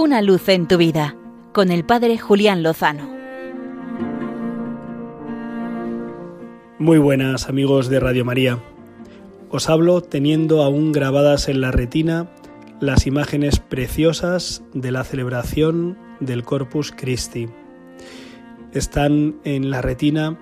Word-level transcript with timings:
Una 0.00 0.22
luz 0.22 0.48
en 0.48 0.68
tu 0.68 0.76
vida 0.76 1.16
con 1.52 1.72
el 1.72 1.84
Padre 1.84 2.18
Julián 2.18 2.62
Lozano. 2.62 3.10
Muy 6.78 6.98
buenas 6.98 7.48
amigos 7.48 7.88
de 7.88 7.98
Radio 7.98 8.24
María. 8.24 8.60
Os 9.50 9.68
hablo 9.68 10.00
teniendo 10.00 10.62
aún 10.62 10.92
grabadas 10.92 11.48
en 11.48 11.60
la 11.60 11.72
retina 11.72 12.30
las 12.78 13.08
imágenes 13.08 13.58
preciosas 13.58 14.62
de 14.72 14.92
la 14.92 15.02
celebración 15.02 15.98
del 16.20 16.44
Corpus 16.44 16.92
Christi. 16.92 17.48
Están 18.72 19.40
en 19.42 19.68
la 19.68 19.82
retina 19.82 20.38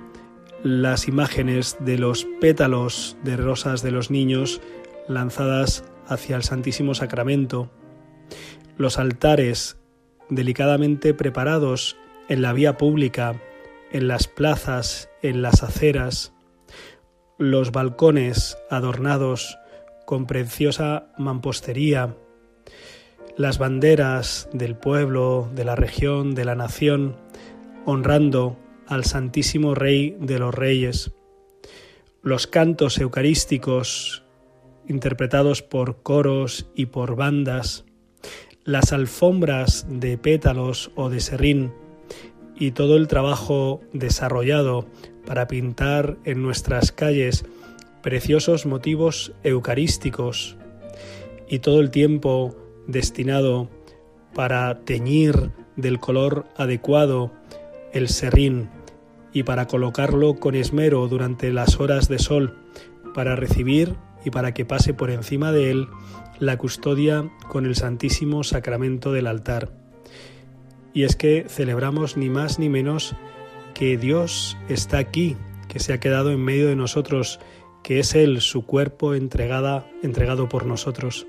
las 0.65 1.09
imágenes 1.09 1.79
de 1.81 1.97
los 1.97 2.27
pétalos 2.43 3.17
de 3.25 3.39
rosas 3.39 3.81
de 3.81 3.91
los 3.91 4.11
niños 4.11 4.61
lanzadas 5.09 5.83
hacia 6.07 6.37
el 6.37 6.43
Santísimo 6.43 6.93
Sacramento, 6.95 7.71
los 8.77 8.99
altares 8.99 9.77
delicadamente 10.29 11.15
preparados 11.15 11.97
en 12.29 12.43
la 12.43 12.53
vía 12.53 12.77
pública, 12.77 13.41
en 13.93 14.09
las 14.09 14.27
plazas, 14.29 15.09
en 15.23 15.43
las 15.43 15.63
aceras, 15.63 16.33
los 17.39 17.73
balcones 17.73 18.59
adornados 18.71 19.59
con 20.07 20.27
preciosa 20.27 21.09
mampostería, 21.19 22.17
las 23.37 23.59
banderas 23.59 24.49
del 24.53 24.77
pueblo, 24.77 25.51
de 25.55 25.65
la 25.65 25.77
región, 25.77 26.35
de 26.35 26.45
la 26.45 26.55
nación, 26.55 27.17
honrando 27.85 28.57
al 28.87 29.05
Santísimo 29.05 29.75
Rey 29.75 30.17
de 30.21 30.39
los 30.39 30.55
Reyes, 30.55 31.13
los 32.23 32.47
cantos 32.47 32.99
eucarísticos 32.99 34.25
interpretados 34.89 35.63
por 35.63 36.03
coros 36.03 36.71
y 36.75 36.87
por 36.87 37.17
bandas, 37.17 37.85
las 38.67 38.93
alfombras 38.93 39.87
de 39.89 40.19
pétalos 40.19 40.91
o 40.97 41.09
de 41.09 41.21
serrín 41.21 41.73
y 42.59 42.73
todo 42.73 42.97
el 42.97 43.07
trabajo 43.07 43.81
desarrollado 43.93 44.87
para 45.25 45.47
pintar 45.47 46.17
en 46.25 46.43
nuestras 46.43 46.91
calles 46.91 47.45
preciosos 48.03 48.67
motivos 48.67 49.33
eucarísticos 49.45 50.57
y 51.49 51.61
todo 51.61 51.81
el 51.81 51.93
tiempo 51.93 52.57
destinado 52.89 53.71
para 54.35 54.81
teñir 54.81 55.53
del 55.77 56.01
color 56.01 56.47
adecuado 56.57 57.31
el 57.93 58.09
serrín 58.09 58.69
y 59.33 59.45
para 59.45 59.67
colocarlo 59.67 60.41
con 60.41 60.57
esmero 60.57 61.07
durante 61.07 61.53
las 61.53 61.79
horas 61.79 62.09
de 62.09 62.19
sol 62.19 62.59
para 63.15 63.37
recibir 63.37 63.95
y 64.27 64.31
para 64.31 64.53
que 64.53 64.65
pase 64.65 64.93
por 64.93 65.11
encima 65.11 65.53
de 65.53 65.71
él 65.71 65.89
la 66.41 66.59
custodia 66.59 67.31
con 67.49 67.65
el 67.65 67.77
Santísimo 67.77 68.43
Sacramento 68.43 69.13
del 69.13 69.29
altar. 69.29 69.71
Y 70.93 71.05
es 71.05 71.15
que 71.15 71.47
celebramos 71.49 72.17
ni 72.17 72.29
más 72.29 72.59
ni 72.59 72.69
menos 72.69 73.15
que 73.73 73.97
Dios 73.97 74.57
está 74.69 74.99
aquí, 74.99 75.37
que 75.69 75.79
se 75.79 75.93
ha 75.93 76.01
quedado 76.01 76.33
en 76.33 76.43
medio 76.43 76.67
de 76.67 76.75
nosotros, 76.75 77.39
que 77.85 78.01
es 78.01 78.17
Él, 78.17 78.41
su 78.41 78.67
cuerpo 78.67 79.15
entregada, 79.15 79.89
entregado 80.03 80.49
por 80.49 80.67
nosotros. 80.67 81.29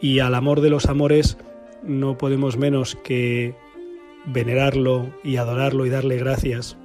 Y 0.00 0.20
al 0.20 0.36
amor 0.36 0.60
de 0.60 0.70
los 0.70 0.86
amores 0.86 1.38
no 1.82 2.16
podemos 2.18 2.56
menos 2.56 2.94
que 3.02 3.56
venerarlo 4.26 5.10
y 5.24 5.38
adorarlo 5.38 5.86
y 5.86 5.90
darle 5.90 6.18
gracias. 6.18 6.76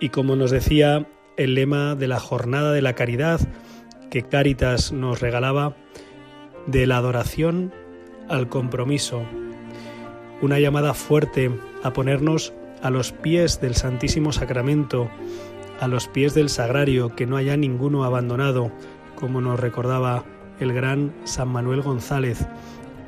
Y 0.00 0.08
como 0.08 0.34
nos 0.34 0.50
decía 0.50 1.06
el 1.36 1.54
lema 1.54 1.94
de 1.94 2.08
la 2.08 2.20
jornada 2.20 2.72
de 2.72 2.80
la 2.80 2.94
caridad, 2.94 3.40
que 4.14 4.22
Cáritas 4.22 4.92
nos 4.92 5.20
regalaba 5.20 5.74
de 6.68 6.86
la 6.86 6.98
adoración 6.98 7.72
al 8.28 8.48
compromiso, 8.48 9.24
una 10.40 10.60
llamada 10.60 10.94
fuerte 10.94 11.50
a 11.82 11.92
ponernos 11.92 12.54
a 12.80 12.90
los 12.90 13.10
pies 13.10 13.60
del 13.60 13.74
Santísimo 13.74 14.30
Sacramento, 14.30 15.10
a 15.80 15.88
los 15.88 16.06
pies 16.06 16.32
del 16.32 16.48
Sagrario, 16.48 17.16
que 17.16 17.26
no 17.26 17.36
haya 17.36 17.56
ninguno 17.56 18.04
abandonado, 18.04 18.70
como 19.16 19.40
nos 19.40 19.58
recordaba 19.58 20.24
el 20.60 20.72
gran 20.72 21.12
San 21.24 21.48
Manuel 21.48 21.82
González, 21.82 22.46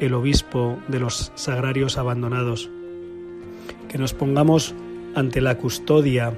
el 0.00 0.12
obispo 0.12 0.77
de 0.89 0.99
los 0.99 1.31
sagrarios 1.37 1.99
abandonados. 1.99 2.69
Que 3.89 3.97
nos 3.97 4.12
pongamos 4.12 4.75
ante 5.15 5.41
la 5.41 5.56
custodia 5.56 6.37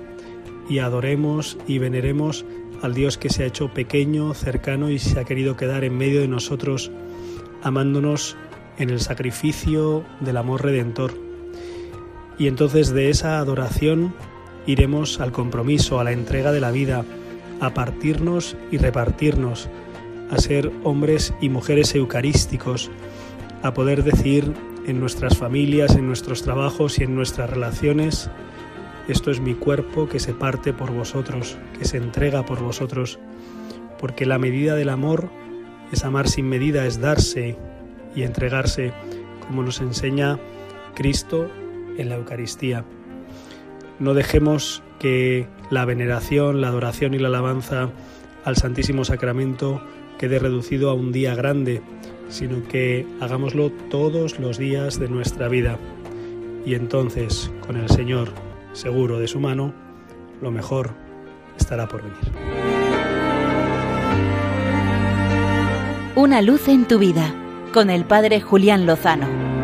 y 0.68 0.80
adoremos 0.80 1.56
y 1.66 1.78
veneremos 1.78 2.44
al 2.82 2.94
Dios 2.94 3.18
que 3.18 3.30
se 3.30 3.42
ha 3.42 3.46
hecho 3.46 3.72
pequeño, 3.72 4.34
cercano 4.34 4.90
y 4.90 4.98
se 4.98 5.18
ha 5.18 5.24
querido 5.24 5.56
quedar 5.56 5.84
en 5.84 5.96
medio 5.96 6.20
de 6.20 6.28
nosotros, 6.28 6.90
amándonos 7.62 8.36
en 8.78 8.90
el 8.90 9.00
sacrificio 9.00 10.04
del 10.20 10.36
amor 10.36 10.62
redentor. 10.62 11.12
Y 12.38 12.46
entonces 12.46 12.90
de 12.90 13.10
esa 13.10 13.38
adoración 13.38 14.14
iremos 14.66 15.20
al 15.20 15.32
compromiso, 15.32 15.98
a 15.98 16.04
la 16.04 16.12
entrega 16.12 16.52
de 16.52 16.60
la 16.60 16.70
vida, 16.70 17.04
a 17.60 17.74
partirnos 17.74 18.56
y 18.70 18.78
repartirnos, 18.78 19.68
a 20.30 20.38
ser 20.38 20.70
hombres 20.84 21.34
y 21.40 21.48
mujeres 21.48 21.94
eucarísticos, 21.94 22.90
a 23.62 23.74
poder 23.74 24.04
decir 24.04 24.52
en 24.86 25.00
nuestras 25.00 25.36
familias, 25.36 25.96
en 25.96 26.06
nuestros 26.06 26.42
trabajos 26.42 26.98
y 26.98 27.04
en 27.04 27.14
nuestras 27.14 27.50
relaciones, 27.50 28.30
esto 29.08 29.30
es 29.30 29.40
mi 29.40 29.54
cuerpo 29.54 30.08
que 30.08 30.20
se 30.20 30.34
parte 30.34 30.72
por 30.72 30.92
vosotros, 30.92 31.56
que 31.78 31.86
se 31.86 31.96
entrega 31.96 32.44
por 32.44 32.62
vosotros, 32.62 33.18
porque 33.98 34.26
la 34.26 34.38
medida 34.38 34.74
del 34.74 34.90
amor 34.90 35.30
es 35.92 36.04
amar 36.04 36.28
sin 36.28 36.48
medida, 36.48 36.86
es 36.86 37.00
darse 37.00 37.56
y 38.14 38.22
entregarse, 38.22 38.92
como 39.46 39.62
nos 39.62 39.80
enseña 39.80 40.38
Cristo 40.94 41.50
en 41.96 42.10
la 42.10 42.16
Eucaristía. 42.16 42.84
No 43.98 44.12
dejemos 44.12 44.82
que 44.98 45.48
la 45.70 45.86
veneración, 45.86 46.60
la 46.60 46.68
adoración 46.68 47.14
y 47.14 47.18
la 47.18 47.28
alabanza 47.28 47.90
al 48.44 48.56
Santísimo 48.56 49.04
Sacramento 49.04 49.82
quede 50.18 50.38
reducido 50.38 50.90
a 50.90 50.94
un 50.94 51.12
día 51.12 51.34
grande, 51.34 51.80
sino 52.28 52.62
que 52.68 53.06
hagámoslo 53.20 53.70
todos 53.90 54.38
los 54.38 54.58
días 54.58 54.98
de 55.00 55.08
nuestra 55.08 55.48
vida. 55.48 55.78
Y 56.66 56.74
entonces, 56.74 57.50
con 57.66 57.76
el 57.76 57.88
Señor, 57.88 58.28
seguro 58.72 59.18
de 59.18 59.28
su 59.28 59.40
mano, 59.40 59.72
lo 60.40 60.50
mejor 60.50 60.90
estará 61.58 61.88
por 61.88 62.02
venir. 62.02 62.18
Una 66.14 66.42
luz 66.42 66.68
en 66.68 66.86
tu 66.86 66.98
vida 66.98 67.34
con 67.72 67.90
el 67.90 68.04
Padre 68.04 68.40
Julián 68.40 68.86
Lozano. 68.86 69.57